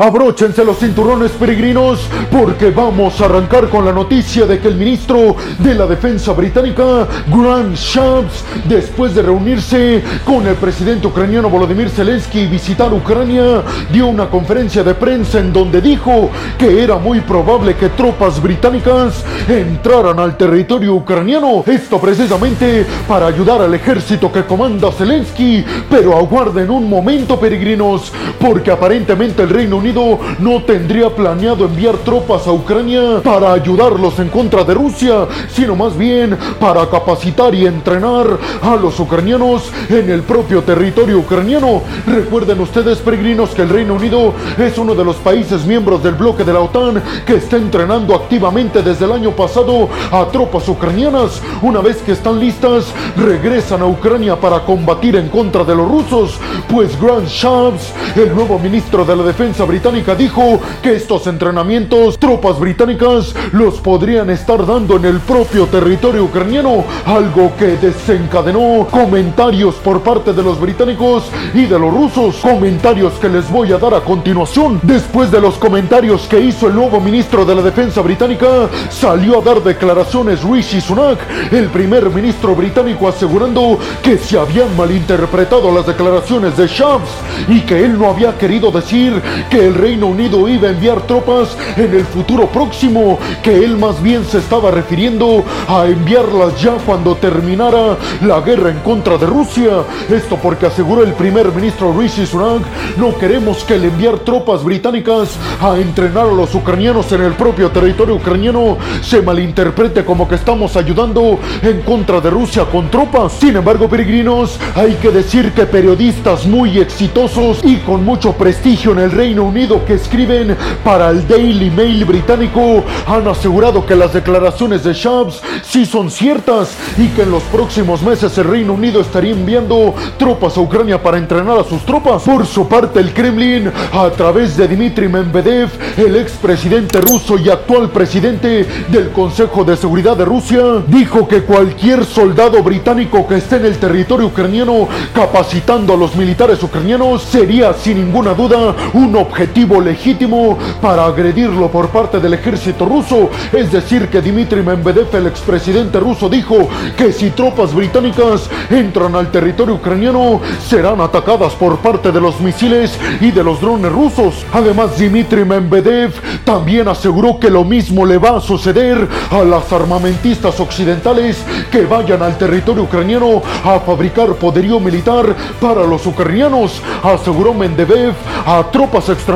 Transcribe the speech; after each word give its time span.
Abróchense 0.00 0.64
los 0.64 0.78
cinturones 0.78 1.32
peregrinos 1.32 1.98
porque 2.30 2.70
vamos 2.70 3.20
a 3.20 3.24
arrancar 3.24 3.68
con 3.68 3.84
la 3.84 3.92
noticia 3.92 4.46
de 4.46 4.60
que 4.60 4.68
el 4.68 4.76
ministro 4.76 5.34
de 5.58 5.74
la 5.74 5.88
Defensa 5.88 6.34
británica, 6.34 7.08
Grant 7.26 7.74
Shapps, 7.74 8.44
después 8.68 9.12
de 9.16 9.22
reunirse 9.22 10.04
con 10.24 10.46
el 10.46 10.54
presidente 10.54 11.08
ucraniano 11.08 11.50
Volodymyr 11.50 11.90
Zelensky 11.90 12.42
y 12.42 12.46
visitar 12.46 12.94
Ucrania, 12.94 13.64
dio 13.90 14.06
una 14.06 14.30
conferencia 14.30 14.84
de 14.84 14.94
prensa 14.94 15.40
en 15.40 15.52
donde 15.52 15.80
dijo 15.80 16.30
que 16.56 16.80
era 16.80 16.96
muy 16.96 17.20
probable 17.20 17.74
que 17.74 17.88
tropas 17.88 18.40
británicas 18.40 19.24
entraran 19.48 20.20
al 20.20 20.36
territorio 20.36 20.94
ucraniano. 20.94 21.64
Esto 21.66 22.00
precisamente 22.00 22.86
para 23.08 23.26
ayudar 23.26 23.62
al 23.62 23.74
ejército 23.74 24.30
que 24.30 24.44
comanda 24.44 24.92
Zelensky. 24.92 25.64
Pero 25.90 26.16
aguarden 26.16 26.70
un 26.70 26.88
momento 26.88 27.40
peregrinos 27.40 28.12
porque 28.38 28.70
aparentemente 28.70 29.42
el 29.42 29.48
Reino 29.48 29.78
Unido 29.78 29.87
no 29.94 30.62
tendría 30.64 31.08
planeado 31.08 31.64
enviar 31.64 31.96
tropas 31.98 32.46
a 32.46 32.52
Ucrania 32.52 33.20
para 33.24 33.52
ayudarlos 33.52 34.18
en 34.18 34.28
contra 34.28 34.62
de 34.64 34.74
Rusia, 34.74 35.26
sino 35.50 35.74
más 35.74 35.96
bien 35.96 36.36
para 36.60 36.88
capacitar 36.88 37.54
y 37.54 37.66
entrenar 37.66 38.26
a 38.62 38.76
los 38.76 39.00
ucranianos 39.00 39.70
en 39.88 40.10
el 40.10 40.22
propio 40.22 40.62
territorio 40.62 41.18
ucraniano. 41.18 41.82
Recuerden 42.06 42.60
ustedes, 42.60 42.98
peregrinos, 42.98 43.50
que 43.50 43.62
el 43.62 43.70
Reino 43.70 43.94
Unido 43.94 44.34
es 44.58 44.76
uno 44.76 44.94
de 44.94 45.04
los 45.04 45.16
países 45.16 45.64
miembros 45.64 46.02
del 46.02 46.14
bloque 46.14 46.44
de 46.44 46.52
la 46.52 46.60
OTAN 46.60 47.02
que 47.24 47.36
está 47.36 47.56
entrenando 47.56 48.14
activamente 48.14 48.82
desde 48.82 49.06
el 49.06 49.12
año 49.12 49.30
pasado 49.30 49.88
a 50.12 50.26
tropas 50.26 50.68
ucranianas. 50.68 51.40
Una 51.62 51.80
vez 51.80 51.98
que 51.98 52.12
están 52.12 52.38
listas, 52.38 52.92
regresan 53.16 53.80
a 53.80 53.86
Ucrania 53.86 54.36
para 54.36 54.60
combatir 54.60 55.16
en 55.16 55.28
contra 55.28 55.64
de 55.64 55.74
los 55.74 55.88
rusos, 55.88 56.38
pues 56.68 57.00
Grant 57.00 57.28
Shapps, 57.28 57.92
el 58.16 58.34
nuevo 58.34 58.58
ministro 58.58 59.04
de 59.04 59.16
la 59.16 59.22
Defensa 59.22 59.64
británico, 59.64 59.77
británica 59.78 60.16
dijo 60.16 60.60
que 60.82 60.96
estos 60.96 61.28
entrenamientos 61.28 62.18
tropas 62.18 62.58
británicas 62.58 63.32
los 63.52 63.74
podrían 63.76 64.28
estar 64.28 64.66
dando 64.66 64.96
en 64.96 65.04
el 65.04 65.20
propio 65.20 65.66
territorio 65.66 66.24
ucraniano, 66.24 66.84
algo 67.06 67.52
que 67.56 67.76
desencadenó 67.76 68.88
comentarios 68.90 69.76
por 69.76 70.00
parte 70.00 70.32
de 70.32 70.42
los 70.42 70.58
británicos 70.58 71.30
y 71.54 71.66
de 71.66 71.78
los 71.78 71.94
rusos, 71.94 72.38
comentarios 72.42 73.12
que 73.20 73.28
les 73.28 73.48
voy 73.48 73.72
a 73.72 73.78
dar 73.78 73.94
a 73.94 74.00
continuación. 74.00 74.80
Después 74.82 75.30
de 75.30 75.40
los 75.40 75.54
comentarios 75.58 76.26
que 76.26 76.40
hizo 76.40 76.66
el 76.66 76.74
nuevo 76.74 77.00
ministro 77.00 77.44
de 77.44 77.54
la 77.54 77.62
Defensa 77.62 78.00
británica, 78.00 78.68
salió 78.90 79.38
a 79.38 79.42
dar 79.42 79.62
declaraciones 79.62 80.42
Rishi 80.42 80.80
Sunak, 80.80 81.20
el 81.52 81.68
primer 81.68 82.10
ministro 82.10 82.56
británico 82.56 83.06
asegurando 83.06 83.78
que 84.02 84.18
se 84.18 84.36
habían 84.36 84.76
malinterpretado 84.76 85.72
las 85.72 85.86
declaraciones 85.86 86.56
de 86.56 86.66
Shams 86.66 87.10
y 87.46 87.60
que 87.60 87.84
él 87.84 87.96
no 87.96 88.10
había 88.10 88.36
querido 88.36 88.72
decir 88.72 89.22
que 89.48 89.67
el 89.68 89.74
Reino 89.74 90.06
Unido 90.06 90.48
iba 90.48 90.68
a 90.68 90.72
enviar 90.72 91.02
tropas 91.02 91.56
en 91.76 91.94
el 91.94 92.04
futuro 92.04 92.46
próximo, 92.46 93.18
que 93.42 93.64
él 93.64 93.76
más 93.76 94.02
bien 94.02 94.24
se 94.24 94.38
estaba 94.38 94.70
refiriendo 94.70 95.44
a 95.68 95.86
enviarlas 95.86 96.60
ya 96.60 96.72
cuando 96.86 97.14
terminara 97.16 97.98
la 98.22 98.40
guerra 98.40 98.70
en 98.70 98.78
contra 98.78 99.18
de 99.18 99.26
Rusia. 99.26 99.84
Esto 100.08 100.36
porque 100.36 100.66
aseguró 100.66 101.02
el 101.02 101.12
primer 101.12 101.52
ministro 101.52 101.92
Rishi 101.92 102.24
Sunak, 102.24 102.62
no 102.96 103.16
queremos 103.18 103.62
que 103.64 103.74
el 103.74 103.84
enviar 103.84 104.20
tropas 104.20 104.64
británicas 104.64 105.36
a 105.60 105.76
entrenar 105.76 106.26
a 106.26 106.32
los 106.32 106.54
ucranianos 106.54 107.12
en 107.12 107.22
el 107.22 107.34
propio 107.34 107.70
territorio 107.70 108.14
ucraniano 108.14 108.78
se 109.02 109.20
malinterprete 109.20 110.04
como 110.04 110.26
que 110.26 110.36
estamos 110.36 110.76
ayudando 110.76 111.38
en 111.62 111.82
contra 111.82 112.20
de 112.22 112.30
Rusia 112.30 112.64
con 112.64 112.90
tropas. 112.90 113.32
Sin 113.34 113.56
embargo, 113.56 113.88
peregrinos, 113.88 114.58
hay 114.74 114.94
que 114.94 115.10
decir 115.10 115.52
que 115.52 115.66
periodistas 115.66 116.46
muy 116.46 116.78
exitosos 116.78 117.60
y 117.64 117.76
con 117.76 118.04
mucho 118.04 118.32
prestigio 118.32 118.92
en 118.92 119.00
el 119.00 119.10
Reino 119.10 119.44
Unido 119.44 119.57
que 119.58 119.94
escriben 119.94 120.56
para 120.84 121.10
el 121.10 121.26
Daily 121.26 121.68
Mail 121.68 122.04
británico 122.04 122.84
han 123.08 123.26
asegurado 123.26 123.84
que 123.84 123.96
las 123.96 124.12
declaraciones 124.12 124.84
de 124.84 124.92
Shams 124.92 125.42
sí 125.64 125.84
son 125.84 126.12
ciertas 126.12 126.76
y 126.96 127.08
que 127.08 127.22
en 127.22 127.32
los 127.32 127.42
próximos 127.42 128.00
meses 128.02 128.38
el 128.38 128.44
Reino 128.44 128.74
Unido 128.74 129.00
estaría 129.00 129.32
enviando 129.32 129.96
tropas 130.16 130.56
a 130.56 130.60
Ucrania 130.60 131.02
para 131.02 131.18
entrenar 131.18 131.58
a 131.58 131.64
sus 131.64 131.84
tropas. 131.84 132.22
Por 132.22 132.46
su 132.46 132.68
parte, 132.68 133.00
el 133.00 133.12
Kremlin, 133.12 133.72
a 133.92 134.08
través 134.10 134.56
de 134.56 134.68
Dmitry 134.68 135.08
Medvedev, 135.08 135.70
el 135.96 136.14
expresidente 136.14 137.00
ruso 137.00 137.36
y 137.36 137.50
actual 137.50 137.90
presidente 137.90 138.64
del 138.86 139.10
Consejo 139.10 139.64
de 139.64 139.76
Seguridad 139.76 140.16
de 140.16 140.24
Rusia, 140.24 140.62
dijo 140.86 141.26
que 141.26 141.42
cualquier 141.42 142.04
soldado 142.04 142.62
británico 142.62 143.26
que 143.26 143.38
esté 143.38 143.56
en 143.56 143.66
el 143.66 143.78
territorio 143.78 144.28
ucraniano 144.28 144.86
capacitando 145.12 145.94
a 145.94 145.96
los 145.96 146.14
militares 146.14 146.62
ucranianos 146.62 147.22
sería 147.22 147.74
sin 147.74 147.98
ninguna 147.98 148.34
duda 148.34 148.76
un 148.94 149.16
objetivo 149.16 149.47
legítimo 149.82 150.56
para 150.80 151.04
agredirlo 151.04 151.68
por 151.68 151.88
parte 151.88 152.20
del 152.20 152.34
ejército 152.34 152.84
ruso. 152.84 153.30
Es 153.52 153.72
decir, 153.72 154.08
que 154.08 154.20
Dmitry 154.20 154.62
Medvedev, 154.62 155.14
el 155.14 155.26
expresidente 155.26 155.98
ruso, 155.98 156.28
dijo 156.28 156.68
que 156.96 157.12
si 157.12 157.30
tropas 157.30 157.74
británicas 157.74 158.48
entran 158.70 159.14
al 159.14 159.30
territorio 159.30 159.74
ucraniano, 159.74 160.40
serán 160.66 161.00
atacadas 161.00 161.54
por 161.54 161.78
parte 161.78 162.12
de 162.12 162.20
los 162.20 162.40
misiles 162.40 162.98
y 163.20 163.30
de 163.30 163.42
los 163.42 163.60
drones 163.60 163.90
rusos. 163.90 164.46
Además, 164.52 164.98
Dmitry 164.98 165.44
Medvedev 165.44 166.12
también 166.44 166.88
aseguró 166.88 167.38
que 167.40 167.50
lo 167.50 167.64
mismo 167.64 168.06
le 168.06 168.18
va 168.18 168.36
a 168.36 168.40
suceder 168.40 169.08
a 169.30 169.42
las 169.44 169.72
armamentistas 169.72 170.60
occidentales 170.60 171.44
que 171.70 171.84
vayan 171.84 172.22
al 172.22 172.38
territorio 172.38 172.84
ucraniano 172.84 173.42
a 173.64 173.80
fabricar 173.80 174.34
poderío 174.34 174.78
militar 174.80 175.34
para 175.60 175.84
los 175.84 176.06
ucranianos. 176.06 176.80
Aseguró 177.02 177.54
Medvedev 177.54 178.14
a 178.46 178.62
tropas 178.70 179.08
extranjeras 179.08 179.27